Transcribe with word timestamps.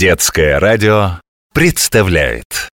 Детское 0.00 0.58
радио 0.58 1.20
представляет 1.52 2.70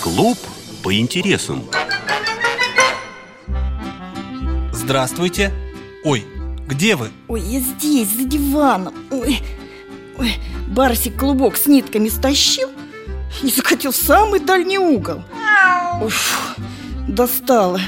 Клуб 0.00 0.38
по 0.84 0.96
интересам. 0.96 1.64
Здравствуйте. 4.70 5.50
Ой, 6.04 6.24
где 6.68 6.94
вы? 6.94 7.10
Ой, 7.26 7.40
я 7.40 7.58
здесь, 7.58 8.10
за 8.10 8.22
диваном 8.22 8.94
Ой, 9.10 9.40
ой 10.16 10.34
Барсик 10.68 11.18
клубок 11.18 11.56
с 11.56 11.66
нитками 11.66 12.08
стащил 12.08 12.70
И 13.42 13.48
закатил 13.48 13.90
в 13.90 13.96
самый 13.96 14.38
дальний 14.38 14.78
угол 14.78 15.24
Уф, 16.00 16.56
достало 17.08 17.80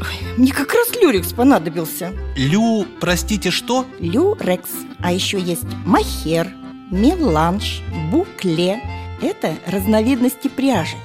Ой, 0.00 0.34
Мне 0.36 0.52
как 0.52 0.72
раз 0.74 0.94
люрекс 1.00 1.32
понадобился. 1.32 2.12
Лю, 2.36 2.86
простите, 3.00 3.50
что? 3.50 3.86
Люрекс 3.98 4.70
А 5.00 5.12
еще 5.12 5.40
есть 5.40 5.66
махер, 5.84 6.48
меланж, 6.90 7.82
букле. 8.10 8.80
Это 9.22 9.54
разновидности 9.66 10.48
пряжи 10.48 10.96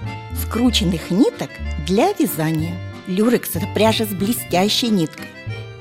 Скрученных 0.44 1.12
ниток 1.12 1.50
для 1.88 2.12
вязания. 2.14 2.76
Люрекс– 3.08 3.52
это 3.56 3.68
пряжа 3.68 4.06
с 4.06 4.10
блестящей 4.10 4.90
ниткой. 4.90 5.28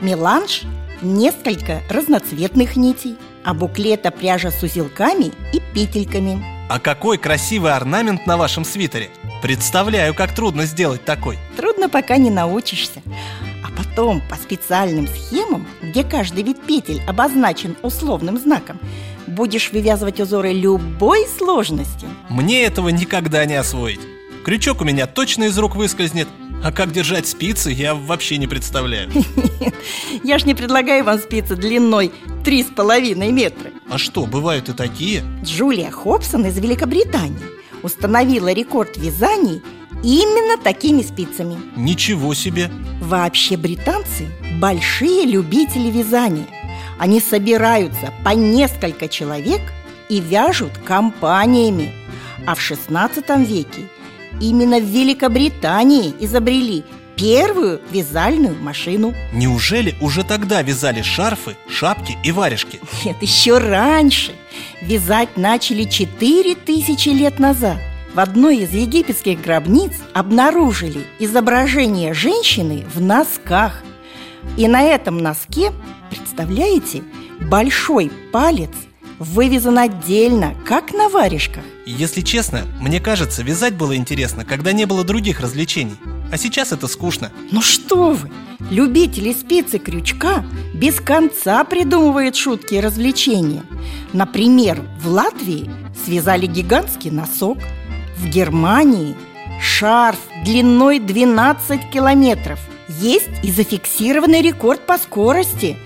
Меланж– 0.01 0.63
несколько 1.03 1.83
разноцветных 1.89 2.77
нитей. 2.77 3.17
А 3.45 3.55
букле– 3.55 3.95
это 3.95 4.11
пряжа 4.11 4.51
с 4.51 4.63
узелками 4.63 5.33
и 5.53 5.61
петельками. 5.75 6.43
А 6.69 6.79
какой 6.79 7.19
красивый 7.19 7.73
орнамент 7.73 8.27
на 8.27 8.37
вашем 8.37 8.65
свитере. 8.65 9.11
Представляю, 9.43 10.15
как 10.15 10.35
трудно 10.35 10.67
сделать 10.67 11.05
такой. 11.05 11.39
Трудно, 11.57 11.70
пока 11.89 12.17
не 12.17 12.31
научишься. 12.31 13.03
А 13.65 13.69
потом 13.77 14.21
по 14.29 14.37
специальным 14.37 15.07
схемам, 15.07 15.67
где 15.83 16.05
каждый 16.05 16.43
вид 16.43 16.61
петель 16.67 17.03
обозначен 17.07 17.77
условным 17.83 18.39
знаком 18.39 18.79
Будешь 19.27 19.71
вывязывать 19.71 20.21
узоры 20.21 20.53
любой 20.53 21.27
сложности. 21.39 22.07
Мне 22.29 22.65
этого 22.65 22.89
никогда 22.89 23.45
не 23.45 23.55
освоить. 23.55 24.01
Крючок 24.45 24.81
у 24.81 24.85
меня 24.85 25.07
точно 25.07 25.45
из 25.45 25.59
рук 25.59 25.77
выскользнет 25.77 26.27
А 26.65 26.73
как 26.73 26.93
держать 26.93 27.27
спицы, 27.29 27.71
я 27.71 27.95
вообще 27.95 28.39
не 28.39 28.47
представляю. 28.47 29.11
Я 30.25 30.39
ж 30.39 30.45
не 30.45 30.55
предлагаю 30.55 31.05
вам 31.05 31.19
спицы 31.19 31.57
длиной 31.57 32.13
три 32.45 32.63
с 32.63 32.67
половиной 32.67 33.33
метра. 33.33 33.71
А 33.89 33.99
что, 33.99 34.27
бывают 34.27 34.69
и 34.69 34.73
такие? 34.73 35.23
Джулия 35.45 35.91
Хобсон 35.91 36.47
из 36.47 36.59
Великобритании 36.59 37.39
установила 37.83 38.53
рекорд 38.53 38.97
вязаний 38.97 39.63
именно 40.03 40.57
такими 40.57 41.03
спицами. 41.03 41.59
Ничего 41.77 42.35
себе! 42.35 42.71
Вообще 43.01 43.57
британцы– 43.57 44.29
большие 44.61 45.25
любители 45.27 45.91
вязания. 45.91 46.47
Они 46.99 47.21
собираются 47.21 48.13
по 48.25 48.31
несколько 48.31 49.09
человек 49.09 49.61
и 50.09 50.21
вяжут 50.21 50.73
компаниями. 50.85 51.93
А 52.47 52.55
в 52.55 52.61
16 52.61 53.25
веке 53.47 53.89
именно 54.41 54.79
в 54.79 54.85
Великобритании 54.85 56.15
изобрели 56.21 56.85
первую 57.17 57.81
вязальную 57.91 58.57
машину. 58.61 59.15
Неужели 59.33 59.95
уже 60.01 60.25
тогда 60.25 60.63
вязали 60.63 61.03
шарфы, 61.03 61.57
шапки 61.69 62.17
и 62.25 62.33
варежки? 62.33 62.81
Нет, 63.05 63.17
еще 63.21 63.59
раньше. 63.59 64.33
Вязать 64.81 65.37
начали 65.37 65.85
четыре 65.85 66.55
тысячи 66.55 67.11
лет 67.11 67.39
назад 67.39 67.79
В 68.13 68.19
одной 68.19 68.59
из 68.59 68.73
египетских 68.73 69.41
гробниц 69.41 69.93
обнаружили 70.15 71.07
изображение 71.21 72.13
женщины 72.13 72.85
в 72.93 73.01
носках. 73.01 73.85
И 74.57 74.67
на 74.67 74.83
этом 74.83 75.19
носке, 75.19 75.71
представляете, 76.11 77.05
большой 77.41 78.11
палец 78.33 78.71
вывязан 79.21 79.79
отдельно, 79.79 80.57
как 80.67 80.93
на 80.93 81.09
варежках. 81.09 81.63
Если 81.87 82.23
честно, 82.23 82.63
мне 82.81 82.99
кажется, 82.99 83.45
вязать 83.45 83.77
было 83.77 83.95
интересно, 83.95 84.45
когда 84.45 84.73
не 84.73 84.87
было 84.87 85.05
других 85.05 85.39
развлечений. 85.39 85.95
А 86.33 86.37
сейчас 86.37 86.73
это 86.73 86.89
скучно. 86.89 87.31
Ну 87.53 87.63
что 87.63 88.11
вы, 88.11 88.29
любители 88.71 89.33
спицы 89.33 89.79
крючка 89.79 90.45
без 90.75 91.01
конца 91.01 91.63
придумывают 91.63 92.35
шутки 92.35 92.75
и 92.75 92.81
развлечения. 92.81 93.63
Например, 94.13 94.83
в 95.01 95.07
Латвии 95.07 95.71
связали 96.05 96.47
гигантский 96.47 97.13
носок 97.13 97.59
В 98.21 98.29
Германии 98.29 99.17
шарф 99.59 100.19
длиной 100.45 100.99
12 100.99 101.89
километров 101.91 102.59
Есть 102.87 103.31
и 103.43 103.51
зафиксированный 103.51 104.43
рекорд 104.43 104.85
по 104.85 104.99
скорости 104.99 105.79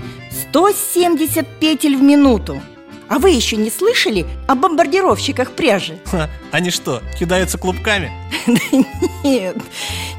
170 0.51 1.47
петель 1.61 1.97
в 1.97 2.03
минуту 2.03 2.61
а 3.07 3.19
вы 3.19 3.31
еще 3.31 3.57
не 3.57 3.71
слышали 3.71 4.27
о 4.49 4.55
бомбардировщиках 4.55 5.53
пряжи? 5.53 5.99
Ха, 6.07 6.31
Они 6.51 6.71
что, 6.71 7.03
кидаются 7.19 7.59
клубками? 7.59 8.11
Нет, 9.23 9.57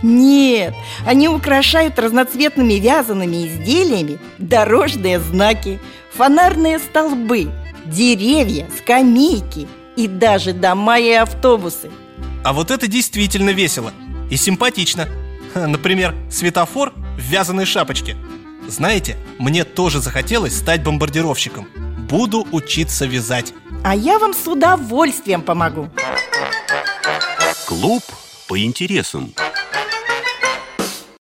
нет 0.03 0.73
Они 1.05 1.27
украшают 1.27 1.97
разноцветными 1.97 2.75
вязаными 2.75 3.47
изделиями 3.47 4.19
дорожные 4.37 5.19
знаки, 5.19 5.79
фонарные 6.13 6.79
столбы, 6.79 7.49
деревья, 7.85 8.67
скамейки 8.77 9.67
и 9.97 10.07
даже 10.07 10.53
дома 10.53 10.99
и 10.99 11.11
автобусы 11.11 11.89
А 12.45 12.53
вот 12.53 12.69
это 12.69 12.87
действительно 12.87 13.49
весело 13.49 13.91
и 14.29 14.37
симпатично. 14.37 15.09
Например, 15.55 16.13
светофор 16.29 16.93
в 16.93 17.19
вязаной 17.19 17.65
шапочке. 17.65 18.15
Знаете, 18.67 19.17
мне 19.39 19.63
тоже 19.63 19.99
захотелось 19.99 20.55
стать 20.55 20.83
бомбардировщиком. 20.83 21.67
Буду 22.07 22.47
учиться 22.51 23.07
вязать. 23.07 23.51
А 23.83 23.95
я 23.95 24.19
вам 24.19 24.35
с 24.35 24.47
удовольствием 24.47 25.41
помогу. 25.41 25.89
Клуб 27.65 28.03
по 28.47 28.63
интересам. 28.63 29.33